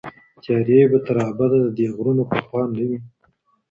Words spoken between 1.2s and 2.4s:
ابده د دې غرونو په